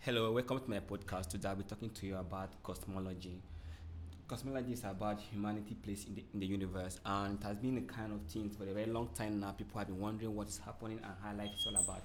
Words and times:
Hello, 0.00 0.32
welcome 0.32 0.60
to 0.60 0.70
my 0.70 0.78
podcast. 0.80 1.28
Today 1.28 1.48
I'll 1.48 1.56
be 1.56 1.64
talking 1.64 1.90
to 1.90 2.06
you 2.06 2.16
about 2.16 2.50
cosmology. 2.62 3.42
Cosmology 4.26 4.72
is 4.72 4.84
about 4.84 5.20
humanity 5.20 5.74
place 5.74 6.06
in 6.06 6.14
the, 6.14 6.24
in 6.32 6.40
the 6.40 6.46
universe, 6.46 7.00
and 7.04 7.38
it 7.38 7.44
has 7.44 7.56
been 7.56 7.78
a 7.78 7.80
kind 7.82 8.12
of 8.12 8.20
thing 8.32 8.48
for 8.48 8.64
a 8.64 8.72
very 8.72 8.86
long 8.86 9.08
time 9.14 9.40
now. 9.40 9.50
People 9.50 9.78
have 9.78 9.88
been 9.88 9.98
wondering 10.00 10.34
what 10.34 10.48
is 10.48 10.58
happening 10.64 10.98
and 11.02 11.12
how 11.22 11.36
life 11.36 11.50
is 11.50 11.66
all 11.66 11.82
about. 11.84 12.02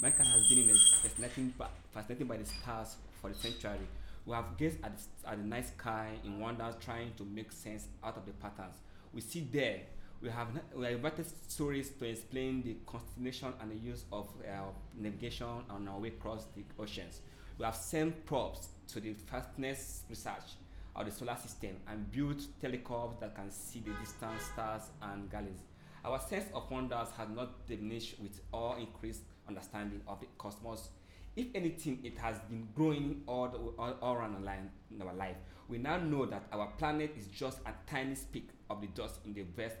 Mankind 0.00 0.28
has 0.28 0.48
been 0.48 0.58
in 0.58 0.70
a 0.70 0.78
fascinating, 1.02 1.54
fascinated 1.94 2.28
by 2.28 2.36
the 2.36 2.44
stars 2.44 2.96
for 3.20 3.30
the 3.30 3.36
century. 3.36 3.86
We 4.26 4.34
have 4.34 4.56
gazed 4.58 4.78
at 4.84 5.00
at 5.26 5.38
the 5.38 5.44
night 5.44 5.68
sky 5.68 6.10
in 6.24 6.40
wonder, 6.40 6.74
trying 6.80 7.12
to 7.16 7.24
make 7.24 7.52
sense 7.52 7.86
out 8.04 8.16
of 8.16 8.26
the 8.26 8.32
patterns. 8.32 8.74
We 9.14 9.20
see 9.20 9.48
there 9.50 9.80
we 10.22 10.30
have 10.30 10.48
we 10.74 10.84
have 10.84 10.94
invited 10.94 11.26
stories 11.48 11.90
to 11.90 12.04
explain 12.04 12.62
the 12.62 12.76
constellation 12.86 13.52
and 13.60 13.70
the 13.70 13.76
use 13.76 14.04
of 14.12 14.28
uh, 14.40 14.62
navigation 14.98 15.46
on 15.68 15.88
our 15.88 15.98
way 15.98 16.08
across 16.08 16.46
the 16.56 16.64
oceans. 16.78 17.20
We 17.58 17.64
have 17.64 17.76
sent 17.76 18.24
probes 18.26 18.68
to 18.88 19.00
the 19.00 19.14
fastness 19.14 20.02
research 20.08 20.56
of 20.94 21.06
the 21.06 21.12
solar 21.12 21.36
system 21.36 21.76
and 21.88 22.10
built 22.10 22.42
telescopes 22.60 23.20
that 23.20 23.34
can 23.34 23.50
see 23.50 23.80
the 23.80 23.92
distant 24.00 24.40
stars 24.40 24.82
and 25.02 25.30
galaxies. 25.30 25.62
Our 26.04 26.20
sense 26.20 26.46
of 26.54 26.70
wonders 26.70 27.08
has 27.18 27.28
not 27.34 27.66
diminished 27.66 28.20
with 28.20 28.40
our 28.54 28.78
increased 28.78 29.22
understanding 29.48 30.00
of 30.06 30.20
the 30.20 30.26
cosmos. 30.38 30.88
If 31.34 31.48
anything, 31.54 31.98
it 32.02 32.16
has 32.18 32.38
been 32.48 32.68
growing 32.74 33.22
all, 33.26 33.48
the, 33.48 33.58
all, 33.58 33.96
all 34.00 34.14
around 34.14 34.42
line, 34.44 34.70
in 34.90 35.02
our 35.02 35.12
life. 35.12 35.36
We 35.68 35.78
now 35.78 35.98
know 35.98 36.24
that 36.26 36.44
our 36.52 36.68
planet 36.78 37.14
is 37.18 37.26
just 37.26 37.58
a 37.66 37.72
tiny 37.90 38.14
speck 38.14 38.44
of 38.70 38.80
the 38.80 38.86
dust 38.88 39.18
in 39.26 39.34
the 39.34 39.42
vast 39.42 39.76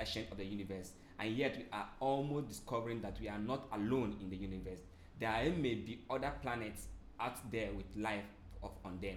ocean 0.00 0.26
of 0.30 0.38
the 0.38 0.44
universe, 0.44 0.92
and 1.18 1.36
yet 1.36 1.56
we 1.56 1.64
are 1.72 1.88
almost 2.00 2.48
discovering 2.48 3.00
that 3.02 3.18
we 3.20 3.28
are 3.28 3.38
not 3.38 3.66
alone 3.72 4.16
in 4.20 4.30
the 4.30 4.36
universe. 4.36 4.80
There 5.18 5.52
may 5.56 5.74
be 5.74 6.00
other 6.08 6.32
planets 6.42 6.86
out 7.20 7.50
there 7.50 7.70
with 7.72 7.86
life 7.96 8.24
of, 8.62 8.70
on 8.84 8.98
them. 9.00 9.16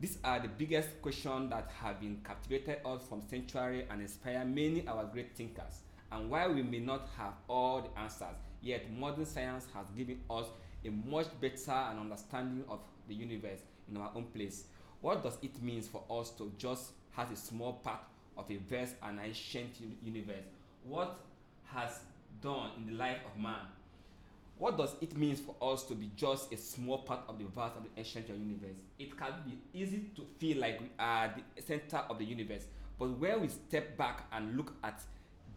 These 0.00 0.18
are 0.24 0.38
the 0.38 0.48
biggest 0.48 1.02
questions 1.02 1.50
that 1.50 1.70
have 1.82 2.00
been 2.00 2.20
captivated 2.24 2.78
us 2.84 3.02
from 3.08 3.22
century 3.28 3.84
and 3.90 4.00
inspire 4.00 4.44
many 4.44 4.86
our 4.86 5.04
great 5.04 5.36
thinkers. 5.36 5.82
And 6.10 6.30
while 6.30 6.54
we 6.54 6.62
may 6.62 6.78
not 6.78 7.08
have 7.16 7.34
all 7.48 7.82
the 7.82 8.00
answers, 8.00 8.36
yet 8.62 8.90
modern 8.92 9.26
science 9.26 9.66
has 9.74 9.86
given 9.96 10.20
us 10.30 10.46
a 10.84 10.90
much 10.90 11.26
better 11.40 11.72
and 11.72 11.98
understanding 12.00 12.64
of 12.68 12.80
the 13.08 13.14
universe 13.14 13.60
in 13.90 13.96
our 13.96 14.10
own 14.14 14.24
place. 14.24 14.64
What 15.00 15.22
does 15.22 15.38
it 15.42 15.60
mean 15.62 15.82
for 15.82 16.04
us 16.10 16.30
to 16.30 16.52
just 16.58 16.92
have 17.12 17.32
a 17.32 17.36
small 17.36 17.74
part 17.74 18.00
of 18.38 18.50
a 18.50 18.56
vast 18.56 18.94
and 19.02 19.18
ancient 19.20 19.74
universe? 20.02 20.44
What 20.84 21.18
has 21.74 22.00
done 22.40 22.70
in 22.78 22.86
the 22.86 22.92
life 22.92 23.18
of 23.26 23.40
man 23.40 23.66
what 24.58 24.76
does 24.76 24.96
it 25.00 25.16
mean 25.16 25.36
for 25.36 25.54
us 25.62 25.84
to 25.84 25.94
be 25.94 26.10
just 26.16 26.52
a 26.52 26.56
small 26.56 26.98
part 26.98 27.20
of 27.28 27.38
the 27.38 27.44
vast 27.44 27.76
and 27.76 27.86
ancient 27.96 28.28
universe? 28.28 28.74
It 28.98 29.16
can 29.16 29.32
be 29.46 29.56
easy 29.72 30.10
to 30.16 30.22
feel 30.38 30.58
like 30.58 30.80
we 30.80 30.90
are 30.98 31.32
the 31.56 31.62
center 31.62 31.98
of 32.10 32.18
the 32.18 32.24
universe, 32.24 32.64
but 32.98 33.08
when 33.18 33.40
we 33.40 33.48
step 33.48 33.96
back 33.96 34.26
and 34.32 34.56
look 34.56 34.74
at 34.82 35.00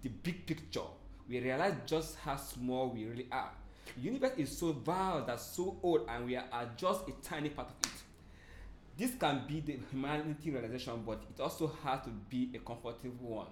the 0.03 0.09
big 0.09 0.45
picture, 0.45 0.81
we 1.27 1.39
realize 1.39 1.73
just 1.87 2.17
how 2.17 2.35
small 2.35 2.89
we 2.89 3.05
really 3.05 3.27
are. 3.31 3.49
The 3.95 4.03
universe 4.03 4.33
is 4.37 4.55
so 4.55 4.71
vast, 4.71 5.25
that's 5.25 5.43
so 5.43 5.77
old, 5.81 6.05
and 6.07 6.27
we 6.27 6.35
are 6.35 6.69
just 6.77 7.07
a 7.09 7.13
tiny 7.23 7.49
part 7.49 7.69
of 7.69 7.75
it. 7.83 7.90
This 8.97 9.15
can 9.15 9.43
be 9.47 9.61
the 9.61 9.79
humanity 9.89 10.51
realization, 10.51 11.03
but 11.05 11.23
it 11.29 11.39
also 11.41 11.71
has 11.83 12.01
to 12.03 12.09
be 12.29 12.51
a 12.53 12.59
comfortable 12.59 13.29
one. 13.29 13.47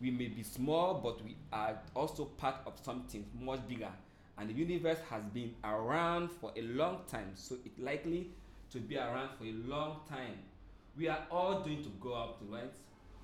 We 0.00 0.10
may 0.10 0.28
be 0.28 0.42
small, 0.42 0.94
but 0.94 1.22
we 1.24 1.36
are 1.52 1.78
also 1.94 2.24
part 2.24 2.56
of 2.66 2.78
something 2.82 3.24
much 3.38 3.66
bigger. 3.68 3.90
And 4.38 4.48
the 4.48 4.54
universe 4.54 4.98
has 5.10 5.22
been 5.34 5.54
around 5.64 6.30
for 6.30 6.52
a 6.56 6.62
long 6.62 7.00
time 7.10 7.32
so 7.34 7.56
it's 7.64 7.78
likely 7.78 8.30
to 8.70 8.78
be 8.78 8.96
around 8.96 9.30
for 9.36 9.44
a 9.44 9.52
long 9.66 10.00
time. 10.08 10.38
We 10.96 11.08
are 11.08 11.26
all 11.30 11.60
going 11.60 11.82
to 11.82 11.88
go 12.00 12.14
up 12.14 12.38
to 12.38 12.44
right? 12.46 12.72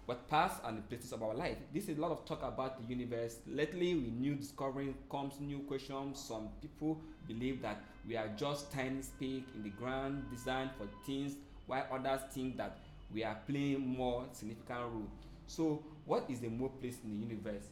What 0.06 0.28
past 0.28 0.60
and 0.64 0.76
the 0.76 0.82
places 0.82 1.12
of 1.12 1.22
our 1.22 1.34
life. 1.34 1.56
This 1.72 1.88
is 1.88 1.98
a 1.98 2.00
lot 2.00 2.10
of 2.10 2.24
talk 2.24 2.42
about 2.42 2.80
the 2.80 2.86
universe. 2.92 3.38
Lately 3.46 3.94
with 3.94 4.12
new 4.12 4.34
discovering 4.34 4.94
comes 5.10 5.40
new 5.40 5.60
questions. 5.60 6.18
Some 6.20 6.48
people 6.60 7.00
believe 7.26 7.62
that 7.62 7.82
we 8.06 8.16
are 8.16 8.28
just 8.36 8.72
tiny 8.72 9.00
speck 9.00 9.44
in 9.54 9.62
the 9.62 9.70
ground 9.70 10.24
designed 10.30 10.70
for 10.76 10.86
things 11.06 11.36
while 11.66 11.86
others 11.92 12.20
think 12.32 12.56
that 12.56 12.78
we 13.12 13.22
are 13.24 13.36
playing 13.46 13.86
more 13.86 14.24
significant 14.32 14.80
role 14.80 15.08
so 15.46 15.82
what 16.04 16.24
is 16.28 16.40
the 16.40 16.48
more 16.48 16.70
place 16.70 16.96
in 17.04 17.10
the 17.10 17.26
universe 17.26 17.64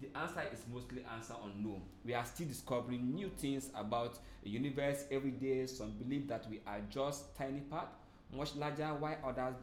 the 0.00 0.16
answer 0.16 0.44
is 0.52 0.60
mostly 0.72 1.04
answer 1.12 1.34
unknown. 1.44 1.82
We 2.04 2.14
are 2.14 2.24
still 2.24 2.46
discovering 2.46 3.14
new 3.14 3.30
things 3.36 3.70
about 3.74 4.18
the 4.44 4.50
universe 4.50 5.04
every 5.10 5.32
day. 5.32 5.66
Some 5.66 5.90
believe 5.92 6.28
that 6.28 6.48
we 6.48 6.60
are 6.66 6.80
just 6.88 7.36
tiny 7.36 7.60
part, 7.60 7.88
much 8.32 8.54
larger, 8.54 8.86
while 8.94 9.16
others 9.26 9.56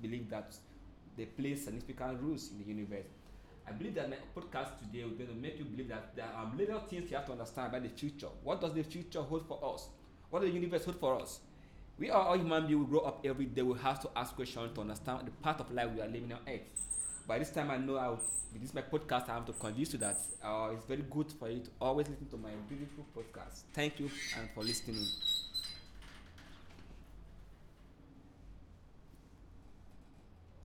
believe 0.00 0.30
that 0.30 0.54
they 1.16 1.24
play 1.24 1.56
significant 1.56 2.20
roles 2.22 2.50
in 2.52 2.58
the 2.58 2.64
universe. 2.64 3.06
I 3.66 3.72
believe 3.72 3.94
that 3.96 4.10
my 4.10 4.16
podcast 4.34 4.78
today 4.78 5.04
will 5.04 5.26
to 5.26 5.34
make 5.34 5.58
you 5.58 5.64
believe 5.64 5.88
that 5.88 6.14
there 6.14 6.28
are 6.36 6.50
little 6.56 6.80
things 6.80 7.10
you 7.10 7.16
have 7.16 7.26
to 7.26 7.32
understand 7.32 7.68
about 7.68 7.82
the 7.82 7.88
future. 7.88 8.28
What 8.42 8.60
does 8.60 8.74
the 8.74 8.82
future 8.82 9.22
hold 9.22 9.46
for 9.46 9.74
us? 9.74 9.88
What 10.30 10.42
does 10.42 10.50
the 10.50 10.54
universe 10.54 10.84
hold 10.84 10.98
for 11.00 11.20
us? 11.20 11.40
We 12.00 12.10
are 12.10 12.20
all 12.20 12.36
human 12.36 12.66
beings. 12.66 12.80
We 12.80 12.86
grow 12.86 13.00
up 13.00 13.24
every 13.24 13.44
day. 13.44 13.62
We 13.62 13.78
have 13.78 14.00
to 14.00 14.10
ask 14.16 14.34
questions 14.34 14.72
to 14.74 14.80
understand 14.80 15.26
the 15.26 15.30
part 15.30 15.60
of 15.60 15.70
life 15.70 15.90
we 15.94 16.00
are 16.00 16.08
living 16.08 16.32
on 16.32 16.40
earth 16.48 16.62
by 17.30 17.38
this 17.38 17.50
time 17.50 17.70
I 17.70 17.76
know 17.76 17.94
I 17.94 18.08
would, 18.08 18.18
with 18.52 18.60
this 18.60 18.74
my 18.74 18.82
podcast 18.82 19.28
I 19.28 19.34
have 19.34 19.46
to 19.46 19.52
convince 19.52 19.92
you 19.92 20.00
that 20.00 20.16
uh, 20.42 20.70
it's 20.72 20.84
very 20.84 21.04
good 21.08 21.30
for 21.38 21.48
you 21.48 21.60
to 21.60 21.70
always 21.80 22.08
listen 22.08 22.26
to 22.28 22.36
my 22.36 22.50
beautiful 22.68 23.06
podcast. 23.16 23.62
Thank 23.72 24.00
you 24.00 24.10
and 24.36 24.50
for 24.52 24.64
listening. 24.64 25.06